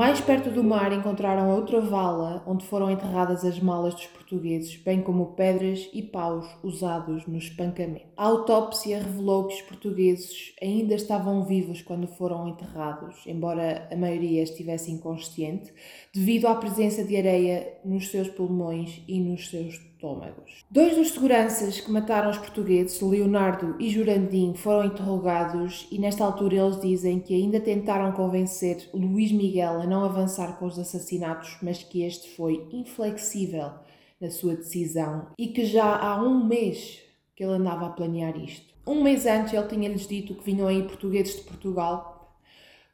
Mais 0.00 0.20
perto 0.20 0.50
do 0.50 0.62
mar 0.62 0.92
encontraram 0.92 1.50
outra 1.50 1.80
vala 1.80 2.44
onde 2.46 2.64
foram 2.64 2.90
enterradas 2.90 3.44
as 3.44 3.58
malas 3.58 3.92
dos 3.92 4.06
portugueses, 4.06 4.76
bem 4.76 5.02
como 5.02 5.34
pedras 5.34 5.90
e 5.92 6.00
paus 6.00 6.46
usados 6.62 7.26
no 7.26 7.36
espancamento. 7.36 8.06
A 8.16 8.24
autópsia 8.24 9.02
revelou 9.02 9.48
que 9.48 9.56
os 9.56 9.62
portugueses 9.62 10.54
ainda 10.62 10.94
estavam 10.94 11.44
vivos 11.44 11.82
quando 11.82 12.06
foram 12.06 12.48
enterrados, 12.48 13.26
embora 13.26 13.88
a 13.92 13.96
maioria 13.96 14.42
estivesse 14.42 14.92
inconsciente, 14.92 15.70
devido 16.14 16.46
à 16.46 16.54
presença 16.54 17.04
de 17.04 17.16
areia 17.16 17.74
nos 17.84 18.08
seus 18.08 18.28
pulmões 18.28 19.02
e 19.08 19.20
nos 19.20 19.50
seus 19.50 19.89
estômagos. 20.00 20.64
Dois 20.70 20.96
dos 20.96 21.10
seguranças 21.10 21.78
que 21.78 21.90
mataram 21.90 22.30
os 22.30 22.38
portugueses, 22.38 23.00
Leonardo 23.02 23.76
e 23.78 23.90
Jurandim, 23.90 24.54
foram 24.54 24.86
interrogados 24.86 25.86
e 25.92 25.98
nesta 25.98 26.24
altura 26.24 26.56
eles 26.56 26.80
dizem 26.80 27.20
que 27.20 27.34
ainda 27.34 27.60
tentaram 27.60 28.10
convencer 28.12 28.88
Luís 28.94 29.30
Miguel 29.30 29.82
a 29.82 29.86
não 29.86 30.02
avançar 30.02 30.58
com 30.58 30.64
os 30.64 30.78
assassinatos, 30.78 31.58
mas 31.62 31.82
que 31.82 32.02
este 32.02 32.34
foi 32.34 32.66
inflexível 32.72 33.72
na 34.18 34.30
sua 34.30 34.56
decisão 34.56 35.28
e 35.38 35.48
que 35.48 35.66
já 35.66 35.96
há 35.96 36.22
um 36.22 36.44
mês 36.44 37.02
que 37.36 37.44
ele 37.44 37.52
andava 37.52 37.86
a 37.86 37.90
planear 37.90 38.36
isto. 38.38 38.70
Um 38.86 39.02
mês 39.02 39.26
antes 39.26 39.52
ele 39.52 39.68
tinha-lhes 39.68 40.06
dito 40.06 40.34
que 40.34 40.44
vinham 40.44 40.66
aí 40.66 40.82
portugueses 40.82 41.36
de 41.36 41.42
Portugal 41.42 42.38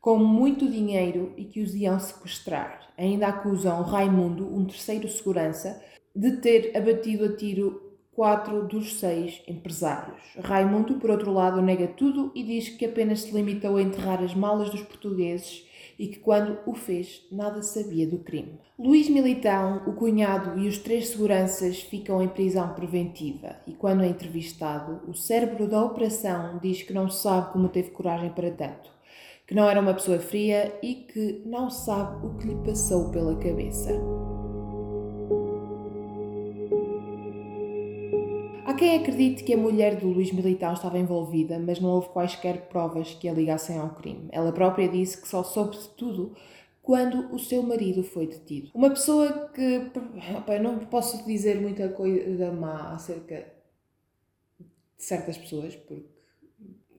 com 0.01 0.19
muito 0.19 0.71
dinheiro 0.71 1.33
e 1.37 1.45
que 1.45 1.61
os 1.61 1.75
iam 1.75 1.99
sequestrar. 1.99 2.81
Ainda 2.97 3.27
acusam 3.27 3.83
Raimundo, 3.83 4.47
um 4.47 4.65
terceiro 4.65 5.09
segurança, 5.09 5.83
de 6.17 6.39
ter 6.39 6.75
abatido 6.75 7.27
a 7.27 7.37
tiro 7.37 7.83
quatro 8.17 8.67
dos 8.67 8.99
seis 8.99 9.43
empresários. 9.47 10.19
Raimundo, 10.43 10.95
por 10.95 11.11
outro 11.11 11.31
lado, 11.31 11.61
nega 11.61 11.87
tudo 11.87 12.33
e 12.35 12.43
diz 12.43 12.71
que 12.71 12.87
apenas 12.87 13.21
se 13.21 13.33
limitou 13.33 13.77
a 13.77 13.83
enterrar 13.83 14.23
as 14.23 14.35
malas 14.35 14.71
dos 14.71 14.81
portugueses 14.81 15.67
e 15.99 16.09
que, 16.09 16.19
quando 16.19 16.59
o 16.67 16.75
fez, 16.75 17.27
nada 17.31 17.63
sabia 17.63 18.07
do 18.07 18.19
crime. 18.19 18.59
Luís 18.79 19.09
Militão, 19.11 19.83
o 19.87 19.93
cunhado 19.93 20.59
e 20.59 20.67
os 20.67 20.79
três 20.79 21.09
seguranças 21.09 21.83
ficam 21.83 22.23
em 22.23 22.29
prisão 22.29 22.75
preventiva 22.75 23.57
e, 23.67 23.73
quando 23.73 24.03
é 24.03 24.09
entrevistado, 24.09 25.03
o 25.07 25.15
cérebro 25.15 25.69
da 25.69 25.85
operação 25.85 26.59
diz 26.63 26.83
que 26.83 26.95
não 26.95 27.09
sabe 27.09 27.53
como 27.53 27.69
teve 27.69 27.91
coragem 27.91 28.31
para 28.31 28.51
tanto, 28.51 28.91
que 29.47 29.55
não 29.55 29.69
era 29.69 29.81
uma 29.81 29.95
pessoa 29.95 30.19
fria 30.19 30.79
e 30.83 30.95
que 30.95 31.43
não 31.45 31.69
sabe 31.69 32.27
o 32.27 32.37
que 32.37 32.47
lhe 32.47 32.57
passou 32.57 33.11
pela 33.11 33.37
cabeça. 33.37 33.93
Quem 38.77 38.97
acredite 38.97 39.43
que 39.43 39.55
a 39.55 39.57
mulher 39.57 39.97
de 39.97 40.05
Luís 40.05 40.31
Militão 40.31 40.73
estava 40.73 40.99
envolvida, 40.99 41.59
mas 41.59 41.81
não 41.81 41.91
houve 41.91 42.09
quaisquer 42.11 42.69
provas 42.69 43.15
que 43.15 43.29
a 43.29 43.33
ligassem 43.33 43.79
ao 43.79 43.91
crime. 43.91 44.29
Ela 44.31 44.53
própria 44.53 44.89
disse 44.89 45.21
que 45.21 45.27
só 45.27 45.43
soube 45.43 45.77
de 45.77 45.89
tudo 45.91 46.37
quando 46.87 47.35
o 47.35 47.39
seu 47.41 47.65
marido 47.65 48.05
foi 48.05 48.29
detido. 48.29 48.71
Uma 48.73 48.91
pessoa 48.91 49.49
que. 49.49 49.91
Opa, 50.39 50.57
não 50.61 50.79
posso 50.79 51.27
dizer 51.27 51.61
muita 51.61 51.89
coisa 51.89 52.53
má 52.53 52.93
acerca 52.95 53.53
de 54.59 55.05
certas 55.05 55.37
pessoas, 55.37 55.75
porque. 55.75 56.15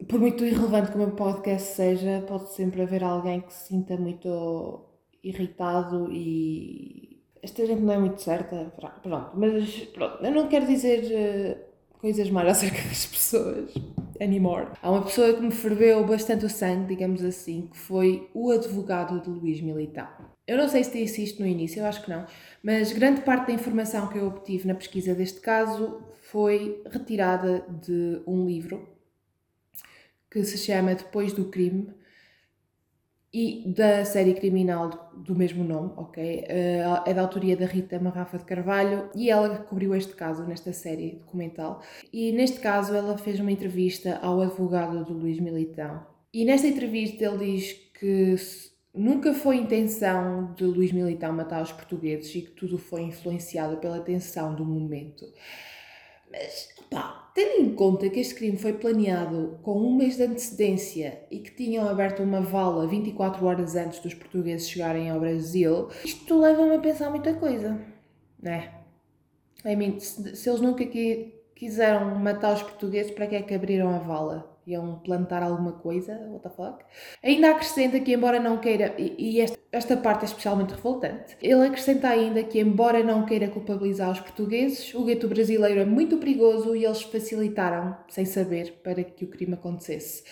Por 0.10 0.20
muito 0.20 0.46
irrelevante 0.46 0.92
que 0.92 0.96
o 0.96 1.00
meu 1.00 1.12
podcast 1.12 1.70
seja, 1.70 2.24
pode 2.28 2.54
sempre 2.54 2.82
haver 2.82 3.04
alguém 3.04 3.42
que 3.42 3.52
se 3.54 3.68
sinta 3.70 3.96
muito 3.96 4.86
irritado 5.24 6.12
e. 6.12 7.24
Esta 7.42 7.66
gente 7.66 7.82
não 7.82 7.94
é 7.94 7.98
muito 7.98 8.22
certa, 8.22 8.74
pronto, 8.76 9.32
mas 9.36 9.74
pronto, 9.94 10.26
eu 10.26 10.32
não 10.32 10.50
quero 10.50 10.66
dizer 10.66 11.10
eh, 11.12 11.67
coisas 12.00 12.30
mais 12.30 12.48
acerca 12.50 12.82
das 12.88 13.06
pessoas 13.06 13.74
anymore. 14.22 14.68
Há 14.82 14.92
uma 14.92 15.04
pessoa 15.04 15.34
que 15.34 15.42
me 15.42 15.52
ferveu 15.52 16.06
bastante 16.06 16.46
o 16.46 16.50
sangue, 16.50 16.88
digamos 16.88 17.24
assim, 17.24 17.68
que 17.72 17.78
foi 17.78 18.30
o 18.34 18.52
advogado 18.52 19.22
de 19.22 19.30
Luís 19.30 19.62
Militão. 19.62 20.08
Eu 20.48 20.58
não 20.58 20.70
sei 20.70 20.84
se 20.84 20.92
disse 20.92 21.24
isto 21.24 21.42
no 21.42 21.48
início, 21.48 21.82
eu 21.82 21.86
acho 21.86 22.04
que 22.04 22.10
não, 22.10 22.26
mas 22.64 22.94
grande 22.94 23.22
parte 23.22 23.48
da 23.48 23.54
informação 23.54 24.08
que 24.08 24.18
eu 24.18 24.28
obtive 24.28 24.68
na 24.68 24.76
pesquisa 24.76 25.14
deste 25.14 25.42
caso 25.42 26.02
foi 26.32 26.82
retirada 26.90 27.66
de 27.84 28.22
um 28.26 28.46
livro 28.46 28.88
que 30.30 30.44
se 30.44 30.58
chama 30.58 30.96
Depois 30.96 31.34
do 31.34 31.46
Crime, 31.46 31.90
e 33.40 33.62
da 33.68 34.04
série 34.04 34.34
criminal 34.34 35.12
do 35.16 35.36
mesmo 35.36 35.64
nome, 35.64 35.92
ok? 35.96 36.44
Eh, 36.48 36.84
é 37.06 37.14
da 37.14 37.22
autoria 37.22 37.56
da 37.56 37.68
Rita 37.68 38.00
Marrafa 38.00 38.40
de 38.40 38.46
Carvalho 38.46 39.12
e 39.16 39.30
ela 39.30 39.60
cobriu 39.60 39.94
este 39.94 40.14
caso 40.14 40.44
nesta 40.44 40.74
série 40.74 41.18
documental. 41.18 41.84
E 42.12 42.32
neste 42.32 42.60
caso 42.60 42.96
ela 42.96 43.16
fez 43.16 43.40
uma 43.40 43.52
entrevista 43.52 44.18
ao 44.24 44.42
advogado 44.42 45.06
do 45.06 45.14
Luís 45.14 45.40
Militão. 45.40 46.04
E 46.34 46.44
nesta 46.46 46.66
entrevista 46.66 47.26
ele 47.26 47.52
diz 47.52 47.74
que 48.00 48.36
nunca 48.92 49.32
foi 49.36 49.58
intenção 49.58 50.56
de 50.56 50.64
Luís 50.64 50.92
Militão 50.92 51.32
matar 51.32 51.62
os 51.62 51.72
portugueses 51.72 52.34
e 52.34 52.42
que 52.42 52.52
tudo 52.52 52.80
foi 52.80 53.04
influenciado 53.04 53.78
pela 53.78 54.00
tensão 54.00 54.56
do 54.56 54.66
momento. 54.66 55.26
Mas, 56.32 56.70
pá, 56.90 57.32
tendo 57.34 57.62
em 57.62 57.76
conta 57.76 58.10
que 58.10 58.20
este 58.20 58.36
crime 58.36 58.58
foi 58.58 58.74
planeado 58.74 59.60
com 59.62 59.80
um 59.80 59.96
mês 59.96 60.18
de 60.18 60.24
antecedência 60.24 61.22
e 61.30 61.40
que 61.40 61.52
tinham 61.52 61.88
aberto 61.88 62.24
uma 62.24 62.42
vala 62.42 62.88
24 62.88 63.46
horas 63.46 63.76
antes 63.76 64.00
dos 64.00 64.14
portugueses 64.14 64.70
chegarem 64.70 65.10
ao 65.10 65.20
Brasil, 65.20 65.90
isto 66.04 66.40
leva-me 66.40 66.76
a 66.76 66.80
pensar 66.80 67.10
muita 67.10 67.34
coisa, 67.34 67.80
né? 68.42 68.74
I 69.66 69.76
mean, 69.76 70.00
se, 70.00 70.36
se 70.36 70.50
eles 70.50 70.62
nunca 70.62 70.84
quiseram 71.56 72.16
matar 72.20 72.54
os 72.54 72.64
portugueses, 72.64 73.12
para 73.12 73.28
que 73.28 73.36
é 73.36 73.42
que 73.42 73.54
abriram 73.54 73.90
a 73.90 74.00
vala? 74.00 74.57
Iam 74.68 75.00
plantar 75.00 75.42
alguma 75.42 75.72
coisa, 75.72 76.14
what 76.30 76.44
the 76.44 76.50
fuck. 76.50 76.84
Ainda 77.24 77.52
acrescenta 77.52 78.00
que, 78.00 78.14
embora 78.14 78.40
não 78.40 78.58
queira, 78.58 78.94
e 78.98 79.40
esta, 79.40 79.58
esta 79.72 79.98
parte 79.98 80.24
é 80.24 80.26
especialmente 80.26 80.74
revoltante, 80.74 81.38
ele 81.42 81.66
acrescenta 81.66 82.10
ainda 82.10 82.44
que, 82.44 82.60
embora 82.60 83.04
não 83.04 83.26
queira 83.26 83.48
culpabilizar 83.48 84.12
os 84.12 84.20
portugueses, 84.20 84.94
o 84.94 85.04
gueto 85.06 85.28
brasileiro 85.28 85.80
é 85.80 85.86
muito 85.86 86.18
perigoso 86.18 86.76
e 86.76 86.86
eles 86.86 87.02
facilitaram, 87.02 87.96
sem 88.10 88.26
saber, 88.26 88.82
para 88.84 89.04
que 89.04 89.26
o 89.26 89.30
crime 89.30 89.54
acontecesse. 89.54 90.24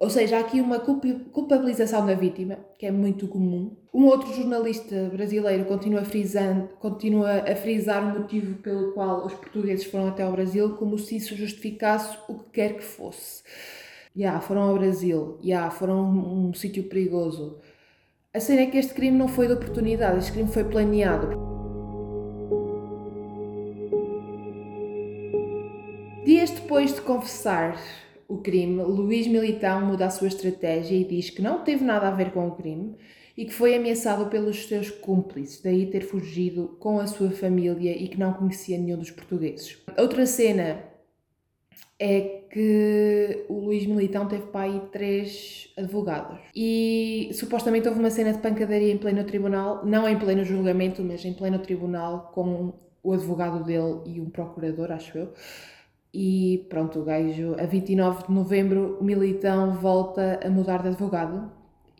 Ou 0.00 0.08
seja, 0.08 0.38
há 0.38 0.40
aqui 0.40 0.62
uma 0.62 0.80
culpabilização 0.80 2.06
da 2.06 2.14
vítima, 2.14 2.56
que 2.78 2.86
é 2.86 2.90
muito 2.90 3.28
comum. 3.28 3.76
Um 3.92 4.06
outro 4.06 4.32
jornalista 4.32 5.10
brasileiro 5.12 5.66
continua, 5.66 6.02
frisando, 6.06 6.68
continua 6.78 7.42
a 7.42 7.54
frisar 7.54 8.02
o 8.02 8.18
motivo 8.18 8.54
pelo 8.62 8.92
qual 8.92 9.26
os 9.26 9.34
portugueses 9.34 9.84
foram 9.84 10.08
até 10.08 10.22
ao 10.22 10.32
Brasil, 10.32 10.74
como 10.76 10.96
se 10.98 11.16
isso 11.16 11.36
justificasse 11.36 12.16
o 12.28 12.38
que 12.38 12.50
quer 12.50 12.76
que 12.78 12.82
fosse. 12.82 13.42
Já, 14.16 14.22
yeah, 14.22 14.40
foram 14.40 14.62
ao 14.62 14.74
Brasil, 14.74 15.36
já, 15.42 15.46
yeah, 15.46 15.70
foram 15.70 15.98
a 15.98 16.02
um, 16.02 16.48
um 16.48 16.54
sítio 16.54 16.84
perigoso. 16.84 17.58
A 18.32 18.40
cena 18.40 18.62
é 18.62 18.66
que 18.66 18.78
este 18.78 18.94
crime 18.94 19.18
não 19.18 19.28
foi 19.28 19.48
de 19.48 19.52
oportunidade, 19.52 20.20
este 20.20 20.32
crime 20.32 20.48
foi 20.48 20.64
planeado. 20.64 21.28
Dias 26.24 26.50
depois 26.52 26.94
de 26.94 27.02
confessar 27.02 27.78
o 28.30 28.38
crime, 28.38 28.80
Luís 28.82 29.26
Militão 29.26 29.84
muda 29.84 30.06
a 30.06 30.10
sua 30.10 30.28
estratégia 30.28 30.96
e 30.96 31.04
diz 31.04 31.30
que 31.30 31.42
não 31.42 31.64
teve 31.64 31.84
nada 31.84 32.06
a 32.06 32.12
ver 32.12 32.30
com 32.30 32.46
o 32.46 32.52
crime 32.52 32.94
e 33.36 33.44
que 33.44 33.52
foi 33.52 33.74
ameaçado 33.74 34.26
pelos 34.26 34.68
seus 34.68 34.88
cúmplices, 34.88 35.60
daí 35.60 35.86
ter 35.86 36.02
fugido 36.02 36.76
com 36.78 37.00
a 37.00 37.06
sua 37.06 37.30
família 37.30 37.90
e 37.90 38.06
que 38.06 38.18
não 38.18 38.32
conhecia 38.32 38.78
nenhum 38.78 38.98
dos 38.98 39.10
portugueses. 39.10 39.78
Outra 39.98 40.24
cena 40.26 40.84
é 41.98 42.20
que 42.50 43.44
o 43.48 43.64
Luís 43.64 43.84
Militão 43.86 44.28
teve 44.28 44.46
para 44.46 44.62
aí 44.62 44.80
três 44.92 45.72
advogados. 45.76 46.38
E 46.54 47.30
supostamente 47.32 47.88
houve 47.88 48.00
uma 48.00 48.10
cena 48.10 48.32
de 48.32 48.38
pancadaria 48.38 48.92
em 48.92 48.98
pleno 48.98 49.24
tribunal, 49.24 49.84
não 49.84 50.08
em 50.08 50.18
pleno 50.18 50.44
julgamento, 50.44 51.02
mas 51.02 51.24
em 51.24 51.32
pleno 51.32 51.58
tribunal, 51.58 52.30
com 52.32 52.74
o 53.02 53.12
advogado 53.12 53.64
dele 53.64 54.02
e 54.06 54.20
um 54.20 54.30
procurador, 54.30 54.92
acho 54.92 55.18
eu. 55.18 55.32
E 56.12 56.66
pronto, 56.68 57.00
o 57.00 57.04
gajo, 57.04 57.54
a 57.58 57.66
29 57.66 58.26
de 58.26 58.32
novembro, 58.32 58.98
o 59.00 59.04
Militão 59.04 59.74
volta 59.74 60.40
a 60.44 60.50
mudar 60.50 60.82
de 60.82 60.88
advogado 60.88 61.50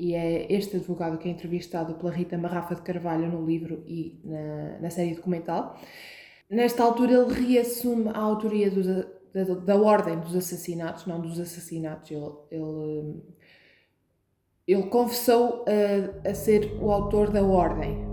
e 0.00 0.14
é 0.14 0.50
este 0.52 0.76
advogado 0.76 1.19
que 1.19 1.29
é 1.29 1.31
entrevistado 1.31 1.95
pela 1.95 2.11
Rita 2.11 2.37
Marrafa 2.38 2.75
de 2.75 2.83
Carvalho 2.83 3.29
no 3.29 3.47
livro 3.47 3.85
e 3.87 4.19
na, 4.25 4.79
na 4.81 4.90
série 4.90 5.14
documental. 5.14 5.79
Nesta 6.49 6.83
altura, 6.83 7.12
ele 7.12 7.35
reassume 7.35 8.09
a 8.09 8.19
autoria 8.19 8.71
da, 8.71 9.55
da, 9.55 9.76
ordem 9.76 10.19
dos 10.19 10.35
assassinatos, 10.35 11.07
não 11.07 11.21
dos 11.21 11.38
assassinatos. 11.38 12.11
Ele, 12.11 12.33
ele, 12.50 13.23
ele 14.67 14.83
confessou 14.85 15.64
a, 15.69 16.29
a 16.29 16.35
ser 16.35 16.76
o 16.81 16.90
autor 16.90 17.31
da 17.31 17.45
ordem. 17.45 18.10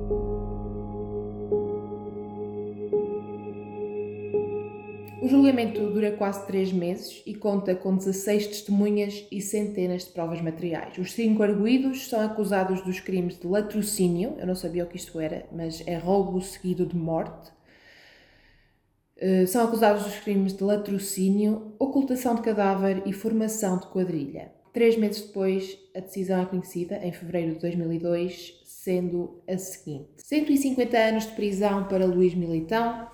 O 5.28 5.30
julgamento 5.30 5.82
dura 5.90 6.14
quase 6.14 6.48
três 6.48 6.72
meses 6.72 7.22
e 7.26 7.36
conta 7.36 7.76
com 7.76 7.98
16 7.98 8.48
testemunhas 8.48 9.28
e 9.30 9.42
centenas 9.42 10.06
de 10.06 10.12
provas 10.12 10.40
materiais. 10.40 10.98
Os 10.98 11.12
cinco 11.12 11.44
arguídos 11.44 12.08
são 12.08 12.22
acusados 12.22 12.80
dos 12.80 13.02
crimes 13.02 13.38
de 13.38 13.46
latrocínio, 13.46 14.38
eu 14.40 14.48
não 14.48 14.56
sabia 14.56 14.86
o 14.86 14.88
que 14.88 14.96
isto 14.96 15.20
era, 15.20 15.46
mas 15.52 15.84
é 15.86 15.98
roubo 15.98 16.42
seguido 16.42 16.86
de 16.86 16.96
morte. 16.96 17.52
Eh, 19.18 19.46
são 19.48 19.66
acusados 19.66 20.06
dos 20.06 20.16
crimes 20.16 20.54
de 20.54 20.64
latrocínio, 20.64 21.74
ocultação 21.78 22.34
de 22.34 22.42
cadáver 22.42 23.04
e 23.06 23.12
formação 23.12 23.80
de 23.80 23.88
quadrilha. 23.88 24.54
Três 24.72 24.98
meses 24.98 25.24
depois, 25.24 25.78
a 25.94 26.00
decisão 26.00 26.42
é 26.42 26.46
conhecida, 26.46 27.06
em 27.06 27.12
fevereiro 27.12 27.56
de 27.56 27.60
2002, 27.60 28.62
sendo 28.64 29.42
a 29.46 29.58
seguinte: 29.58 30.08
150 30.16 30.98
anos 30.98 31.26
de 31.26 31.34
prisão 31.34 31.84
para 31.84 32.06
Luís 32.06 32.34
Militão, 32.34 33.10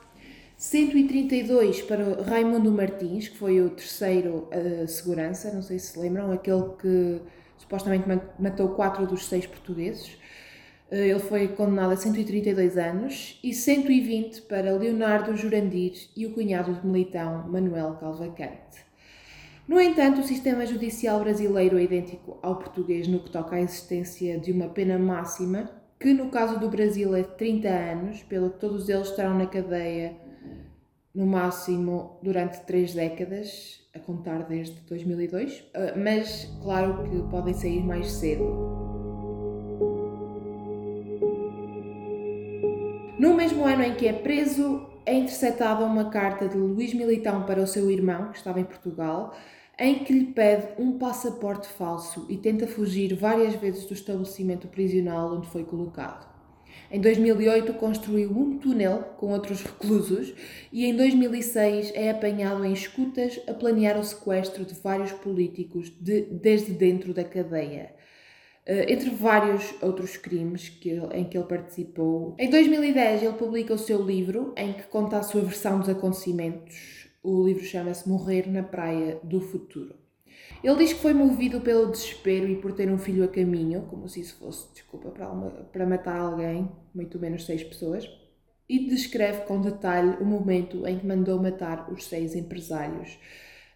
132 0.57 1.81
para 1.81 2.23
Raimundo 2.23 2.71
Martins, 2.71 3.27
que 3.27 3.37
foi 3.37 3.61
o 3.61 3.69
terceiro 3.69 4.47
uh, 4.51 4.87
segurança, 4.87 5.51
não 5.53 5.61
sei 5.61 5.79
se 5.79 5.99
lembram, 5.99 6.31
aquele 6.31 6.63
que 6.81 7.21
supostamente 7.57 8.05
matou 8.39 8.69
quatro 8.69 9.05
dos 9.05 9.25
seis 9.25 9.45
portugueses. 9.45 10.13
Uh, 10.91 10.95
ele 10.95 11.19
foi 11.19 11.47
condenado 11.49 11.91
a 11.91 11.97
132 11.97 12.77
anos 12.77 13.39
e 13.43 13.53
120 13.53 14.43
para 14.43 14.71
Leonardo 14.77 15.35
Jurandir 15.35 16.09
e 16.15 16.25
o 16.25 16.31
cunhado 16.33 16.73
de 16.73 16.85
Militão, 16.87 17.47
Manuel 17.49 17.97
Calvacante. 17.99 18.83
No 19.67 19.79
entanto, 19.79 20.19
o 20.19 20.23
sistema 20.23 20.65
judicial 20.65 21.21
brasileiro 21.21 21.77
é 21.77 21.83
idêntico 21.83 22.37
ao 22.41 22.57
português 22.57 23.07
no 23.07 23.21
que 23.21 23.29
toca 23.29 23.55
à 23.55 23.61
existência 23.61 24.37
de 24.37 24.51
uma 24.51 24.67
pena 24.67 24.99
máxima, 24.99 25.69
que 25.97 26.13
no 26.13 26.29
caso 26.29 26.59
do 26.59 26.69
Brasil 26.69 27.15
é 27.15 27.21
de 27.21 27.29
30 27.37 27.69
anos, 27.69 28.23
pelo 28.23 28.49
que 28.49 28.59
todos 28.59 28.89
eles 28.89 29.07
estarão 29.07 29.37
na 29.37 29.45
cadeia 29.45 30.17
no 31.13 31.25
máximo 31.25 32.19
durante 32.23 32.61
três 32.61 32.93
décadas, 32.93 33.81
a 33.93 33.99
contar 33.99 34.43
desde 34.43 34.79
2002, 34.81 35.63
ah, 35.73 35.93
mas 35.95 36.45
claro 36.61 37.03
que 37.03 37.21
podem 37.29 37.53
sair 37.53 37.83
mais 37.83 38.11
cedo. 38.11 38.43
No 43.19 43.35
mesmo 43.35 43.63
ano 43.63 43.83
em 43.83 43.95
que 43.95 44.07
é 44.07 44.13
preso, 44.13 44.85
é 45.05 45.13
interceptada 45.13 45.85
uma 45.85 46.09
carta 46.09 46.47
de 46.47 46.57
Luís 46.57 46.93
Militão 46.93 47.45
para 47.45 47.61
o 47.61 47.67
seu 47.67 47.89
irmão, 47.91 48.31
que 48.31 48.37
estava 48.37 48.59
em 48.59 48.65
Portugal, 48.65 49.33
em 49.77 50.03
que 50.03 50.13
lhe 50.13 50.25
pede 50.25 50.81
um 50.81 50.97
passaporte 50.97 51.67
falso 51.67 52.25
e 52.29 52.37
tenta 52.37 52.67
fugir 52.67 53.15
várias 53.15 53.55
vezes 53.55 53.85
do 53.85 53.93
estabelecimento 53.93 54.67
prisional 54.67 55.35
onde 55.35 55.47
foi 55.47 55.63
colocado. 55.63 56.32
Em 56.91 57.01
2008 57.01 57.73
construiu 57.73 58.31
um 58.31 58.57
túnel 58.57 58.99
com 59.17 59.31
outros 59.31 59.61
reclusos 59.61 60.33
e 60.71 60.85
em 60.85 60.95
2006 60.95 61.91
é 61.95 62.09
apanhado 62.09 62.63
em 62.63 62.73
escutas 62.73 63.39
a 63.47 63.53
planear 63.53 63.99
o 63.99 64.03
sequestro 64.03 64.63
de 64.63 64.75
vários 64.75 65.11
políticos 65.11 65.91
de, 65.99 66.21
desde 66.21 66.71
dentro 66.71 67.13
da 67.13 67.23
cadeia. 67.23 67.93
Uh, 68.65 68.87
entre 68.87 69.09
vários 69.09 69.73
outros 69.81 70.15
crimes 70.15 70.69
que 70.69 70.89
ele, 70.89 71.05
em 71.13 71.25
que 71.25 71.37
ele 71.37 71.47
participou. 71.47 72.35
Em 72.39 72.49
2010 72.49 73.23
ele 73.23 73.33
publica 73.33 73.73
o 73.73 73.77
seu 73.77 74.01
livro 74.01 74.53
em 74.55 74.71
que 74.71 74.83
conta 74.83 75.17
a 75.17 75.23
sua 75.23 75.41
versão 75.41 75.79
dos 75.79 75.89
acontecimentos. 75.89 77.09
O 77.21 77.45
livro 77.45 77.63
chama-se 77.63 78.07
Morrer 78.07 78.49
na 78.49 78.63
Praia 78.63 79.19
do 79.23 79.41
Futuro. 79.41 80.02
Ele 80.63 80.77
diz 80.77 80.93
que 80.93 80.99
foi 80.99 81.13
movido 81.13 81.59
pelo 81.59 81.91
desespero 81.91 82.47
e 82.47 82.55
por 82.55 82.71
ter 82.71 82.89
um 82.89 82.97
filho 82.97 83.23
a 83.23 83.27
caminho, 83.27 83.81
como 83.89 84.07
se 84.07 84.21
isso 84.21 84.37
fosse 84.37 84.71
desculpa 84.73 85.09
para, 85.09 85.29
uma, 85.29 85.49
para 85.49 85.85
matar 85.85 86.19
alguém, 86.19 86.71
muito 86.95 87.19
menos 87.19 87.45
seis 87.45 87.63
pessoas, 87.63 88.09
e 88.67 88.87
descreve 88.87 89.41
com 89.41 89.61
detalhe 89.61 90.17
o 90.21 90.25
momento 90.25 90.87
em 90.87 90.97
que 90.97 91.05
mandou 91.05 91.41
matar 91.41 91.91
os 91.91 92.05
seis 92.05 92.33
empresários 92.33 93.19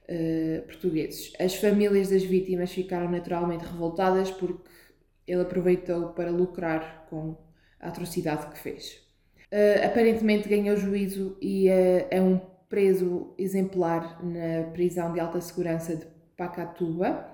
uh, 0.10 0.66
portugueses. 0.66 1.34
As 1.40 1.56
famílias 1.56 2.10
das 2.10 2.24
vítimas 2.24 2.72
ficaram 2.72 3.12
naturalmente 3.12 3.66
revoltadas 3.66 4.32
porque 4.32 4.70
ele 5.28 5.42
aproveitou 5.42 6.14
para 6.14 6.32
lucrar 6.32 7.06
com 7.10 7.36
a 7.80 7.90
atrocidade 7.90 8.48
que 8.48 8.58
fez. 8.58 9.06
Uh, 9.52 9.86
aparentemente 9.86 10.48
ganhou 10.48 10.78
juízo 10.78 11.38
e 11.42 11.68
uh, 11.68 12.08
é 12.10 12.22
um 12.22 12.40
preso 12.70 13.34
exemplar 13.38 14.24
na 14.24 14.72
prisão 14.72 15.14
de 15.14 15.20
alta 15.20 15.40
segurança 15.40 15.96
de 15.96 16.17
Pacatuba 16.38 17.28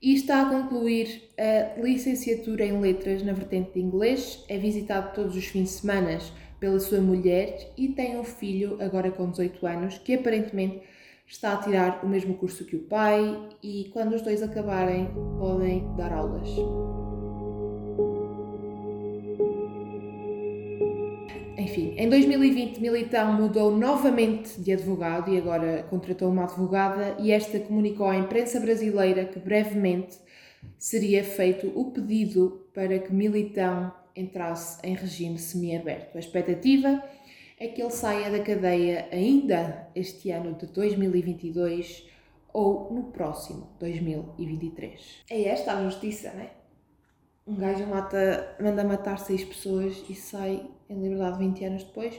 e 0.00 0.14
está 0.14 0.42
a 0.42 0.50
concluir 0.50 1.30
a 1.36 1.80
licenciatura 1.80 2.64
em 2.64 2.80
Letras 2.80 3.22
na 3.22 3.32
vertente 3.32 3.72
de 3.72 3.80
inglês. 3.80 4.44
É 4.48 4.56
visitado 4.58 5.14
todos 5.14 5.36
os 5.36 5.46
fins 5.46 5.64
de 5.64 5.74
semana 5.76 6.18
pela 6.60 6.78
sua 6.78 7.00
mulher 7.00 7.72
e 7.76 7.88
tem 7.88 8.18
um 8.18 8.24
filho, 8.24 8.78
agora 8.80 9.10
com 9.10 9.30
18 9.30 9.66
anos, 9.66 9.98
que 9.98 10.14
aparentemente 10.14 10.82
está 11.26 11.54
a 11.54 11.56
tirar 11.56 12.04
o 12.04 12.08
mesmo 12.08 12.34
curso 12.34 12.64
que 12.64 12.76
o 12.76 12.84
pai 12.84 13.48
e 13.62 13.90
quando 13.92 14.14
os 14.14 14.22
dois 14.22 14.42
acabarem 14.42 15.08
podem 15.38 15.94
dar 15.96 16.12
aulas. 16.12 16.48
Enfim, 21.74 21.92
em 21.96 22.08
2020 22.08 22.78
Militão 22.78 23.32
mudou 23.32 23.76
novamente 23.76 24.60
de 24.60 24.72
advogado 24.72 25.34
e 25.34 25.36
agora 25.36 25.82
contratou 25.90 26.30
uma 26.30 26.44
advogada 26.44 27.16
e 27.18 27.32
esta 27.32 27.58
comunicou 27.58 28.06
à 28.06 28.16
imprensa 28.16 28.60
brasileira 28.60 29.24
que 29.24 29.40
brevemente 29.40 30.16
seria 30.78 31.24
feito 31.24 31.72
o 31.74 31.90
pedido 31.90 32.64
para 32.72 33.00
que 33.00 33.12
Militão 33.12 33.92
entrasse 34.14 34.78
em 34.86 34.94
regime 34.94 35.36
semiaberto. 35.36 36.16
A 36.16 36.20
expectativa 36.20 37.02
é 37.58 37.66
que 37.66 37.82
ele 37.82 37.90
saia 37.90 38.30
da 38.30 38.38
cadeia 38.38 39.08
ainda 39.10 39.88
este 39.96 40.30
ano 40.30 40.54
de 40.54 40.66
2022 40.66 42.08
ou 42.52 42.92
no 42.92 43.02
próximo 43.10 43.66
2023. 43.80 45.24
É 45.28 45.48
esta 45.48 45.76
a 45.76 45.82
justiça, 45.82 46.32
não 46.34 46.42
é? 46.42 46.63
Um 47.46 47.56
gajo 47.56 47.86
mata, 47.86 48.56
manda 48.58 48.82
matar 48.82 49.18
seis 49.18 49.44
pessoas 49.44 50.02
e 50.08 50.14
sai 50.14 50.66
em 50.88 51.02
liberdade 51.02 51.38
20 51.38 51.64
anos 51.64 51.84
depois. 51.84 52.18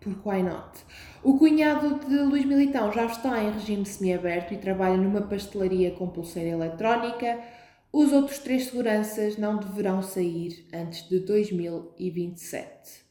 Porque 0.00 0.28
why 0.28 0.42
not? 0.42 0.84
O 1.22 1.38
cunhado 1.38 2.00
de 2.08 2.16
Luís 2.16 2.44
Militão 2.44 2.90
já 2.92 3.06
está 3.06 3.42
em 3.42 3.52
regime 3.52 3.86
semiaberto 3.86 4.54
e 4.54 4.58
trabalha 4.58 4.96
numa 4.96 5.22
pastelaria 5.22 5.92
com 5.92 6.08
pulseira 6.08 6.48
eletrónica. 6.48 7.38
Os 7.92 8.12
outros 8.12 8.38
três 8.38 8.64
seguranças 8.66 9.36
não 9.36 9.56
deverão 9.58 10.02
sair 10.02 10.66
antes 10.72 11.08
de 11.08 11.20
2027. 11.20 13.04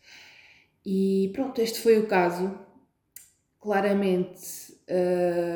E 0.85 1.29
pronto, 1.33 1.61
este 1.61 1.79
foi 1.79 1.99
o 1.99 2.07
caso. 2.07 2.57
Claramente, 3.59 4.73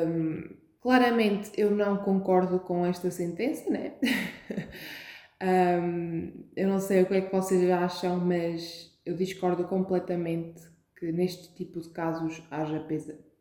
hum, 0.06 0.56
claramente 0.80 1.50
eu 1.56 1.70
não 1.70 1.96
concordo 1.96 2.60
com 2.60 2.86
esta 2.86 3.10
sentença, 3.10 3.68
né? 3.68 3.94
Um, 5.42 6.46
eu 6.56 6.68
não 6.68 6.80
sei 6.80 7.02
o 7.02 7.06
que 7.06 7.14
é 7.14 7.20
que 7.20 7.34
vocês 7.34 7.68
acham, 7.70 8.18
mas 8.18 8.90
eu 9.04 9.14
discordo 9.14 9.64
completamente 9.64 10.62
que 10.98 11.12
neste 11.12 11.54
tipo 11.54 11.80
de 11.80 11.90
casos 11.90 12.42
haja 12.50 12.86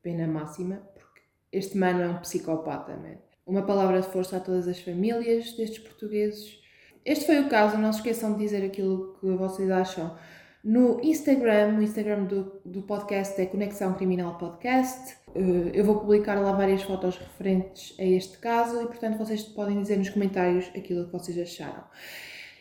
pena 0.02 0.28
máxima, 0.28 0.78
porque 0.94 1.22
este 1.52 1.78
mano 1.78 2.02
é 2.02 2.10
um 2.10 2.20
psicopata, 2.20 2.98
man. 2.98 3.18
Uma 3.46 3.62
palavra 3.62 4.02
de 4.02 4.08
força 4.08 4.38
a 4.38 4.39
todas 4.39 4.68
as 4.68 4.82
famílias 4.82 5.54
destes 5.54 5.80
portugueses. 5.80 6.60
Este 7.06 7.26
foi 7.26 7.39
o 7.39 7.48
caso, 7.48 7.78
não 7.78 7.94
se 7.94 8.00
esqueçam 8.00 8.34
de 8.34 8.39
dizer 8.39 8.66
aquilo 8.66 9.13
que 9.20 9.28
vocês 9.28 9.70
acham 9.70 10.18
no 10.63 11.02
Instagram, 11.04 11.78
o 11.78 11.82
Instagram 11.82 12.24
do, 12.24 12.62
do 12.66 12.82
podcast 12.84 13.39
é 13.39 13.46
Conexão 13.46 13.94
Criminal 13.96 14.38
Podcast. 14.38 15.18
Eh, 15.36 15.72
eu 15.74 15.86
vou 15.86 16.00
publicar 16.00 16.39
lá 16.39 16.52
várias 16.52 16.84
fotos 16.84 17.17
referentes 17.17 17.96
a 18.00 18.04
este 18.04 18.38
caso 18.38 18.82
e, 18.82 18.86
portanto, 18.86 19.17
vocês 19.17 19.43
podem 19.43 19.82
dizer 19.82 19.98
nos 19.98 20.10
comentários 20.10 20.69
aquilo 20.76 21.06
que 21.06 21.12
vocês 21.12 21.38
acharam. 21.38 21.84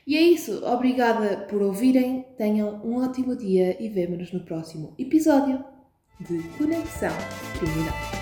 E 0.06 0.16
é 0.16 0.20
isso. 0.20 0.64
Obrigada 0.64 1.46
por 1.48 1.62
ouvirem. 1.62 2.26
Tenham 2.37 2.80
um 2.85 3.02
ótimo 3.02 3.37
dia 3.37 3.76
e 3.82 3.88
vemo-nos 3.88 4.32
no 4.32 4.40
próximo 4.40 4.94
episódio 4.98 5.64
de 6.20 6.42
Conexão 6.58 7.12
Criminal. 7.58 8.21